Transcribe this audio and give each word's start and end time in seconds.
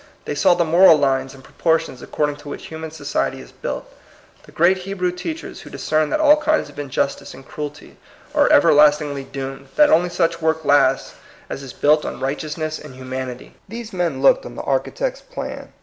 They 0.25 0.33
saw 0.33 0.55
the 0.55 0.65
moral 0.65 0.97
lines 0.97 1.35
and 1.35 1.43
proportions 1.43 2.01
accord 2.01 2.31
ing 2.31 2.35
to 2.37 2.49
which 2.49 2.65
human 2.69 2.89
society 2.89 3.39
is 3.39 3.51
built. 3.51 3.87
The 4.47 4.51
great 4.51 4.77
Hebrew 4.77 5.11
teachers 5.11 5.61
who 5.61 5.69
discerned 5.69 6.11
that 6.11 6.19
all 6.19 6.37
kinds 6.37 6.69
of 6.69 6.79
injustice 6.79 7.35
and 7.35 7.47
cruelty 7.47 7.97
are 8.33 8.47
ever 8.51 8.73
lastingly 8.73 9.23
doomed, 9.23 9.67
that 9.75 9.91
only 9.91 10.09
such 10.09 10.41
work 10.41 10.65
lasts 10.65 11.11
THE 11.11 11.13
HAPPY 11.13 11.17
LIFE. 11.17 11.49
201 11.49 11.55
as 11.57 11.63
is 11.63 11.73
built 11.79 12.05
on 12.05 12.19
righteousness 12.19 12.79
and 12.79 12.95
humanity,— 12.95 13.53
those 13.69 13.93
men 13.93 14.23
looked 14.23 14.43
on 14.43 14.55
the 14.55 14.63
Architect's 14.63 15.21
plan. 15.21 15.71